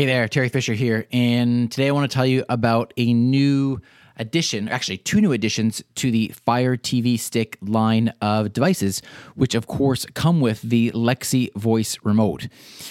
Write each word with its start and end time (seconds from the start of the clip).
Hey 0.00 0.06
there, 0.06 0.28
Terry 0.28 0.48
Fisher 0.48 0.72
here. 0.72 1.06
And 1.12 1.70
today 1.70 1.88
I 1.88 1.90
want 1.90 2.10
to 2.10 2.14
tell 2.14 2.24
you 2.24 2.42
about 2.48 2.94
a 2.96 3.12
new 3.12 3.82
addition, 4.20 4.68
actually, 4.68 4.98
two 4.98 5.20
new 5.20 5.32
additions 5.32 5.82
to 5.96 6.10
the 6.10 6.28
Fire 6.28 6.76
TV 6.76 7.18
Stick 7.18 7.56
line 7.62 8.12
of 8.20 8.52
devices, 8.52 9.02
which 9.34 9.54
of 9.54 9.66
course 9.66 10.06
come 10.14 10.40
with 10.40 10.60
the 10.60 10.90
Alexa 10.90 11.46
Voice 11.56 11.98
remote. 12.04 12.46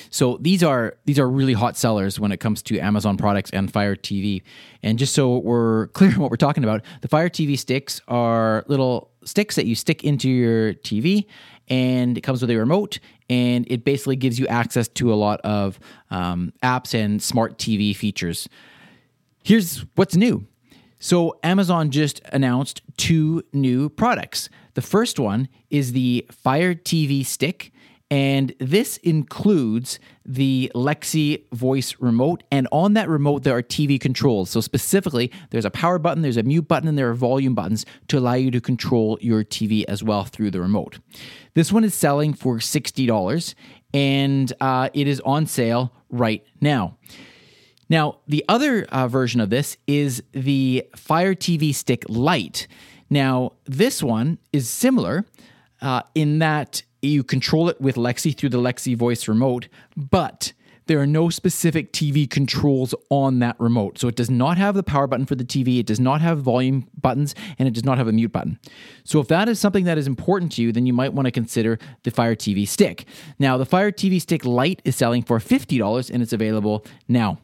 So 0.09 0.37
these 0.41 0.63
are 0.63 0.97
these 1.05 1.19
are 1.19 1.29
really 1.29 1.53
hot 1.53 1.77
sellers 1.77 2.19
when 2.19 2.31
it 2.31 2.39
comes 2.39 2.61
to 2.63 2.79
Amazon 2.79 3.15
products 3.15 3.51
and 3.51 3.71
Fire 3.71 3.95
TV. 3.95 4.41
And 4.83 4.97
just 4.97 5.13
so 5.13 5.37
we're 5.37 5.87
clear 5.93 6.11
on 6.11 6.19
what 6.19 6.31
we're 6.31 6.37
talking 6.37 6.63
about, 6.63 6.81
the 7.01 7.07
Fire 7.07 7.29
TV 7.29 7.57
sticks 7.57 8.01
are 8.07 8.65
little 8.67 9.11
sticks 9.23 9.55
that 9.55 9.67
you 9.67 9.75
stick 9.75 10.03
into 10.03 10.29
your 10.29 10.73
TV 10.73 11.25
and 11.67 12.17
it 12.17 12.21
comes 12.21 12.41
with 12.41 12.49
a 12.49 12.55
remote 12.55 12.99
and 13.29 13.69
it 13.69 13.85
basically 13.85 14.15
gives 14.15 14.39
you 14.39 14.47
access 14.47 14.87
to 14.87 15.13
a 15.13 15.15
lot 15.15 15.39
of 15.41 15.79
um, 16.09 16.51
apps 16.63 16.95
and 16.95 17.21
smart 17.21 17.59
TV 17.59 17.95
features. 17.95 18.49
Here's 19.43 19.85
what's 19.95 20.15
new. 20.15 20.47
So, 21.01 21.39
Amazon 21.43 21.91
just 21.91 22.19
announced 22.25 22.81
two 22.97 23.41
new 23.53 23.87
products. 23.87 24.49
The 24.73 24.81
first 24.81 25.17
one 25.17 25.47
is 25.69 25.93
the 25.93 26.27
Fire 26.29 26.75
TV 26.75 27.25
Stick, 27.25 27.71
and 28.11 28.53
this 28.59 28.97
includes 28.97 29.97
the 30.25 30.69
Alexa 30.75 31.37
voice 31.53 31.95
remote. 31.99 32.43
And 32.51 32.67
on 32.73 32.95
that 32.95 33.07
remote, 33.07 33.43
there 33.43 33.55
are 33.55 33.63
TV 33.63 33.97
controls. 33.97 34.49
So, 34.49 34.59
specifically, 34.59 35.31
there's 35.51 35.63
a 35.63 35.71
power 35.71 35.99
button, 35.99 36.21
there's 36.21 36.35
a 36.35 36.43
mute 36.43 36.67
button, 36.67 36.89
and 36.89 36.97
there 36.97 37.09
are 37.09 37.13
volume 37.13 37.55
buttons 37.55 37.85
to 38.09 38.17
allow 38.17 38.33
you 38.33 38.51
to 38.51 38.59
control 38.59 39.17
your 39.21 39.45
TV 39.45 39.85
as 39.87 40.03
well 40.03 40.25
through 40.25 40.51
the 40.51 40.59
remote. 40.59 40.99
This 41.53 41.71
one 41.71 41.85
is 41.85 41.95
selling 41.95 42.33
for 42.33 42.57
$60, 42.57 43.55
and 43.93 44.51
uh, 44.59 44.89
it 44.93 45.07
is 45.07 45.21
on 45.21 45.45
sale 45.45 45.93
right 46.09 46.43
now. 46.59 46.97
Now, 47.89 48.19
the 48.27 48.45
other 48.47 48.83
uh, 48.85 49.07
version 49.07 49.41
of 49.41 49.49
this 49.49 49.77
is 49.87 50.21
the 50.31 50.85
Fire 50.95 51.33
TV 51.33 51.73
Stick 51.73 52.05
Lite. 52.07 52.67
Now, 53.09 53.53
this 53.65 54.03
one 54.03 54.37
is 54.53 54.69
similar 54.69 55.25
uh, 55.81 56.03
in 56.13 56.39
that 56.39 56.83
you 57.01 57.23
control 57.23 57.69
it 57.69 57.81
with 57.81 57.97
Alexa 57.97 58.31
through 58.33 58.49
the 58.49 58.57
Alexa 58.57 58.95
voice 58.95 59.27
remote, 59.27 59.67
but 59.95 60.53
there 60.85 60.99
are 60.99 61.07
no 61.07 61.29
specific 61.29 61.93
TV 61.93 62.27
controls 62.29 62.95
on 63.09 63.39
that 63.39 63.55
remote. 63.59 63.99
So 63.99 64.07
it 64.07 64.15
does 64.15 64.29
not 64.29 64.57
have 64.57 64.73
the 64.73 64.81
power 64.83 65.05
button 65.05 65.27
for 65.27 65.35
the 65.35 65.43
TV, 65.45 65.79
it 65.79 65.85
does 65.85 65.99
not 65.99 66.19
have 66.21 66.39
volume 66.39 66.87
buttons, 66.99 67.35
and 67.59 67.67
it 67.67 67.75
does 67.75 67.85
not 67.85 67.99
have 67.99 68.07
a 68.07 68.11
mute 68.11 68.31
button. 68.31 68.59
So 69.03 69.19
if 69.19 69.27
that 69.27 69.47
is 69.47 69.59
something 69.59 69.85
that 69.85 69.99
is 69.99 70.07
important 70.07 70.51
to 70.53 70.63
you, 70.63 70.71
then 70.71 70.87
you 70.87 70.93
might 70.93 71.13
want 71.13 71.27
to 71.27 71.31
consider 71.31 71.77
the 72.03 72.11
Fire 72.11 72.35
TV 72.35 72.67
Stick. 72.67 73.05
Now, 73.37 73.55
the 73.57 73.65
Fire 73.65 73.91
TV 73.91 74.19
Stick 74.19 74.45
Lite 74.45 74.81
is 74.83 74.95
selling 74.95 75.21
for 75.21 75.37
$50 75.39 76.09
and 76.11 76.23
it's 76.23 76.33
available 76.33 76.85
now. 77.07 77.39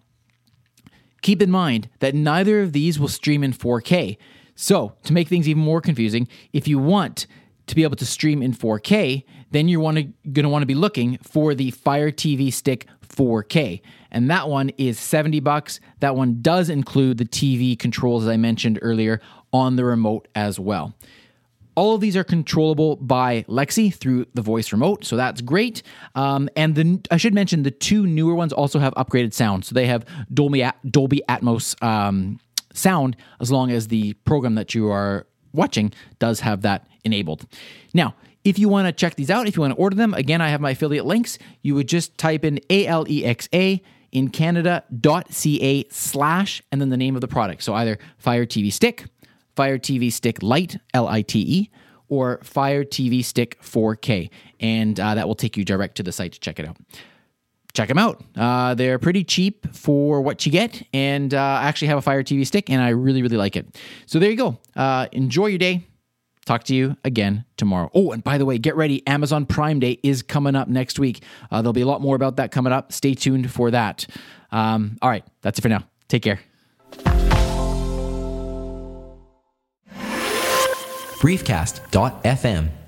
Keep 1.26 1.42
in 1.42 1.50
mind 1.50 1.90
that 2.02 2.14
neither 2.14 2.62
of 2.62 2.72
these 2.72 3.00
will 3.00 3.08
stream 3.08 3.44
in 3.44 3.52
4K. 3.52 4.18
So, 4.54 4.94
to 5.06 5.12
make 5.12 5.28
things 5.28 5.50
even 5.50 5.64
more 5.64 5.82
confusing, 5.82 6.28
if 6.54 6.68
you 6.68 6.78
want 6.78 7.26
to 7.66 7.74
be 7.74 7.82
able 7.82 7.96
to 7.96 8.06
stream 8.06 8.44
in 8.44 8.54
4K, 8.54 9.24
then 9.50 9.68
you're 9.68 9.82
to 9.82 10.50
want 10.50 10.62
to 10.62 10.68
be 10.68 10.76
looking 10.76 11.18
for 11.24 11.56
the 11.56 11.72
Fire 11.72 12.12
TV 12.12 12.54
Stick 12.54 12.86
4K. 13.08 13.82
And 14.12 14.30
that 14.30 14.50
one 14.50 14.70
is 14.78 15.00
70 15.00 15.40
bucks. 15.40 15.80
That 16.00 16.16
one 16.16 16.44
does 16.44 16.70
include 16.70 17.18
the 17.18 17.26
TV 17.26 17.76
controls 17.80 18.26
as 18.26 18.30
I 18.30 18.38
mentioned 18.38 18.78
earlier 18.84 19.20
on 19.52 19.78
the 19.78 19.84
remote 19.84 20.28
as 20.36 20.60
well. 20.60 20.94
All 21.76 21.96
of 21.96 22.02
these 22.02 22.16
are 22.16 22.24
controllable 22.24 22.96
by 22.96 23.46
Alexa 23.48 23.92
through 23.92 24.28
the 24.34 24.42
voice 24.42 24.72
remote, 24.72 25.04
so 25.04 25.16
that's 25.16 25.42
great. 25.42 25.84
Um, 26.16 26.50
and 26.56 27.08
I 27.12 27.18
should 27.18 27.34
mention 27.34 27.64
the 27.64 27.72
two 27.72 28.08
newer 28.08 28.34
ones 28.34 28.54
also 28.54 28.80
have 28.80 28.94
upgraded 28.94 29.34
sound, 29.34 29.66
so 29.66 29.76
they 29.76 29.88
have 29.88 30.06
Dolby 30.34 30.66
Dolby 30.90 31.22
Atmos 31.28 31.82
um, 31.84 32.40
sound 32.74 33.18
as 33.40 33.52
long 33.52 33.72
as 33.72 33.88
the 33.88 34.14
program 34.14 34.56
that 34.56 34.74
you 34.74 34.90
are 34.90 35.28
watching 35.54 35.94
does 36.20 36.42
have 36.42 36.62
that 36.62 36.88
enabled. 37.04 37.46
Now, 37.94 38.16
if 38.44 38.60
you 38.60 38.70
want 38.70 38.88
to 38.88 38.92
check 38.92 39.16
these 39.16 39.30
out, 39.30 39.48
if 39.48 39.56
you 39.56 39.62
want 39.62 39.74
to 39.74 39.80
order 39.80 39.96
them, 39.96 40.14
again, 40.14 40.40
I 40.40 40.50
have 40.50 40.62
my 40.62 40.72
affiliate 40.72 41.06
links. 41.06 41.40
You 41.62 41.76
would 41.76 41.88
just 41.88 42.18
type 42.18 42.46
in 42.46 42.60
ALEXA 42.70 43.82
in 44.12 44.30
Canada.ca 44.30 45.86
slash 45.90 46.62
and 46.72 46.80
then 46.80 46.90
the 46.90 46.98
name 46.98 47.16
of 47.16 47.22
the 47.22 47.28
product. 47.28 47.64
So 47.64 47.74
either 47.74 47.98
Fire 48.18 48.46
TV 48.46 48.72
Stick, 48.72 49.06
Fire 49.56 49.78
TV 49.78 50.12
Stick 50.12 50.42
Lite, 50.42 50.78
L 50.94 51.08
I 51.08 51.22
T 51.22 51.40
E, 51.40 51.72
or 52.08 52.40
Fire 52.44 52.84
TV 52.84 53.24
Stick 53.24 53.60
4K. 53.62 54.30
And 54.60 55.00
uh, 55.00 55.16
that 55.16 55.28
will 55.28 55.36
take 55.36 55.58
you 55.58 55.64
direct 55.64 55.96
to 55.98 56.04
the 56.04 56.12
site 56.12 56.34
to 56.34 56.40
check 56.40 56.60
it 56.60 56.68
out. 56.68 56.78
Check 57.74 57.90
them 57.90 57.98
out. 57.98 58.24
Uh, 58.38 58.74
they're 58.74 59.00
pretty 59.00 59.24
cheap 59.24 59.68
for 59.76 60.22
what 60.22 60.46
you 60.46 60.52
get. 60.52 60.82
And 60.94 61.34
uh, 61.34 61.40
I 61.40 61.64
actually 61.64 61.90
have 61.90 61.98
a 61.98 62.02
Fire 62.02 62.24
TV 62.24 62.48
Stick 62.48 62.70
and 62.70 62.82
I 62.82 62.90
really, 62.90 63.22
really 63.22 63.38
like 63.38 63.56
it. 63.56 63.80
So 64.06 64.18
there 64.18 64.30
you 64.30 64.38
go. 64.38 64.60
Uh, 64.76 65.08
enjoy 65.12 65.48
your 65.48 65.58
day. 65.58 65.86
Talk 66.46 66.64
to 66.66 66.76
you 66.76 66.96
again 67.04 67.44
tomorrow. 67.58 67.90
Oh, 67.94 68.12
and 68.12 68.24
by 68.24 68.38
the 68.38 68.46
way, 68.46 68.60
get 68.60 68.76
ready. 68.76 69.06
Amazon 69.08 69.48
Prime 69.48 69.80
Day 69.80 70.00
is 70.04 70.22
coming 70.22 70.56
up 70.56 70.68
next 70.68 71.00
week. 71.00 71.24
Uh, 71.50 71.64
there'll 71.64 71.74
be 71.74 71.82
a 71.82 71.88
lot 71.88 72.02
more 72.02 72.16
about 72.16 72.36
that 72.36 72.52
coming 72.52 72.72
up. 72.72 72.94
Stay 72.94 73.16
tuned 73.16 73.52
for 73.52 73.72
that. 73.72 74.06
Um, 74.52 74.98
all 75.02 75.10
right, 75.10 75.26
that's 75.42 75.58
it 75.58 75.64
for 75.64 75.70
now. 75.70 75.84
Take 76.08 76.22
care. 76.22 76.40
briefcast.fm 81.20 82.85